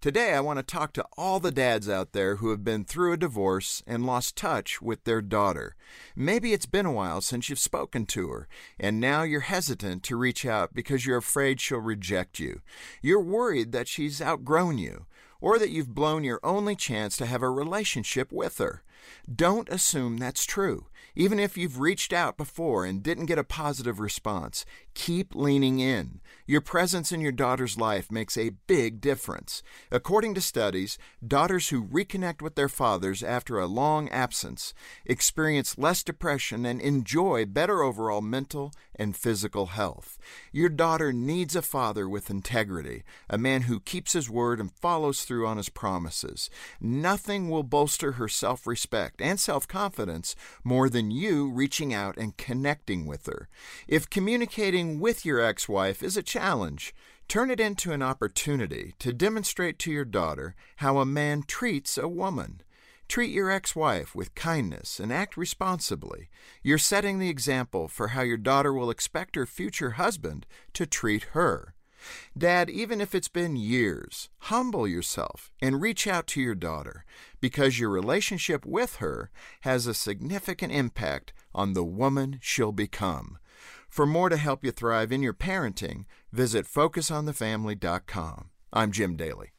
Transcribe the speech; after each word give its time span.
Today, 0.00 0.32
I 0.32 0.38
want 0.38 0.60
to 0.60 0.62
talk 0.62 0.92
to 0.92 1.04
all 1.16 1.40
the 1.40 1.50
dads 1.50 1.88
out 1.88 2.12
there 2.12 2.36
who 2.36 2.50
have 2.50 2.62
been 2.62 2.84
through 2.84 3.14
a 3.14 3.16
divorce 3.16 3.82
and 3.84 4.06
lost 4.06 4.36
touch 4.36 4.80
with 4.80 5.02
their 5.02 5.20
daughter. 5.20 5.74
Maybe 6.14 6.52
it's 6.52 6.66
been 6.66 6.86
a 6.86 6.92
while 6.92 7.20
since 7.20 7.48
you've 7.48 7.58
spoken 7.58 8.06
to 8.06 8.28
her, 8.28 8.48
and 8.78 9.00
now 9.00 9.24
you're 9.24 9.40
hesitant 9.40 10.04
to 10.04 10.16
reach 10.16 10.46
out 10.46 10.72
because 10.72 11.04
you're 11.04 11.16
afraid 11.16 11.60
she'll 11.60 11.78
reject 11.80 12.38
you. 12.38 12.60
You're 13.02 13.18
worried 13.20 13.72
that 13.72 13.88
she's 13.88 14.22
outgrown 14.22 14.78
you, 14.78 15.06
or 15.40 15.58
that 15.58 15.70
you've 15.70 15.96
blown 15.96 16.22
your 16.22 16.38
only 16.44 16.76
chance 16.76 17.16
to 17.16 17.26
have 17.26 17.42
a 17.42 17.50
relationship 17.50 18.30
with 18.30 18.58
her. 18.58 18.84
Don't 19.32 19.68
assume 19.68 20.18
that's 20.18 20.44
true. 20.44 20.86
Even 21.16 21.40
if 21.40 21.56
you've 21.56 21.80
reached 21.80 22.12
out 22.12 22.36
before 22.36 22.84
and 22.84 23.02
didn't 23.02 23.26
get 23.26 23.38
a 23.38 23.44
positive 23.44 23.98
response, 23.98 24.64
keep 24.94 25.34
leaning 25.34 25.80
in. 25.80 26.20
Your 26.50 26.62
presence 26.62 27.12
in 27.12 27.20
your 27.20 27.30
daughter's 27.30 27.76
life 27.76 28.10
makes 28.10 28.38
a 28.38 28.52
big 28.66 29.02
difference. 29.02 29.62
According 29.90 30.32
to 30.32 30.40
studies, 30.40 30.96
daughters 31.24 31.68
who 31.68 31.84
reconnect 31.84 32.40
with 32.40 32.54
their 32.54 32.70
fathers 32.70 33.22
after 33.22 33.58
a 33.58 33.66
long 33.66 34.08
absence 34.08 34.72
experience 35.04 35.76
less 35.76 36.02
depression 36.02 36.64
and 36.64 36.80
enjoy 36.80 37.44
better 37.44 37.82
overall 37.82 38.22
mental 38.22 38.72
and 38.94 39.14
physical 39.14 39.66
health. 39.66 40.16
Your 40.50 40.70
daughter 40.70 41.12
needs 41.12 41.54
a 41.54 41.60
father 41.60 42.08
with 42.08 42.30
integrity, 42.30 43.04
a 43.28 43.36
man 43.36 43.62
who 43.62 43.78
keeps 43.78 44.14
his 44.14 44.30
word 44.30 44.58
and 44.58 44.72
follows 44.72 45.24
through 45.24 45.46
on 45.46 45.58
his 45.58 45.68
promises. 45.68 46.48
Nothing 46.80 47.50
will 47.50 47.62
bolster 47.62 48.12
her 48.12 48.26
self 48.26 48.66
respect 48.66 49.20
and 49.20 49.38
self 49.38 49.68
confidence 49.68 50.34
more 50.64 50.88
than 50.88 51.10
you 51.10 51.50
reaching 51.50 51.92
out 51.92 52.16
and 52.16 52.38
connecting 52.38 53.04
with 53.04 53.26
her. 53.26 53.48
If 53.86 54.08
communicating 54.08 54.98
with 54.98 55.26
your 55.26 55.40
ex 55.42 55.68
wife 55.68 56.02
is 56.02 56.16
a 56.16 56.22
challenge, 56.38 56.94
turn 57.26 57.50
it 57.50 57.58
into 57.58 57.90
an 57.90 58.00
opportunity 58.00 58.94
to 59.00 59.12
demonstrate 59.12 59.76
to 59.76 59.90
your 59.90 60.04
daughter 60.04 60.54
how 60.76 60.98
a 60.98 61.04
man 61.04 61.42
treats 61.42 61.98
a 61.98 62.06
woman. 62.06 62.60
Treat 63.08 63.30
your 63.32 63.50
ex 63.50 63.74
wife 63.74 64.14
with 64.14 64.36
kindness 64.36 65.00
and 65.00 65.12
act 65.12 65.36
responsibly. 65.36 66.28
You're 66.62 66.78
setting 66.78 67.18
the 67.18 67.28
example 67.28 67.88
for 67.88 68.08
how 68.08 68.22
your 68.22 68.36
daughter 68.36 68.72
will 68.72 68.88
expect 68.88 69.34
her 69.34 69.46
future 69.46 69.92
husband 69.92 70.46
to 70.74 70.86
treat 70.86 71.24
her. 71.32 71.74
Dad, 72.36 72.70
even 72.70 73.00
if 73.00 73.16
it's 73.16 73.26
been 73.40 73.56
years, 73.56 74.28
humble 74.50 74.86
yourself 74.86 75.50
and 75.60 75.82
reach 75.82 76.06
out 76.06 76.28
to 76.28 76.40
your 76.40 76.54
daughter 76.54 77.04
because 77.40 77.80
your 77.80 77.90
relationship 77.90 78.64
with 78.64 78.96
her 78.96 79.28
has 79.62 79.88
a 79.88 79.94
significant 79.94 80.72
impact 80.72 81.32
on 81.52 81.72
the 81.72 81.82
woman 81.82 82.38
she'll 82.40 82.70
become. 82.70 83.38
For 83.88 84.06
more 84.06 84.28
to 84.28 84.36
help 84.36 84.64
you 84.64 84.70
thrive 84.70 85.10
in 85.10 85.22
your 85.22 85.34
parenting, 85.34 86.04
visit 86.30 86.66
FocusOnTheFamily.com. 86.66 88.50
I'm 88.72 88.92
Jim 88.92 89.16
Daly. 89.16 89.54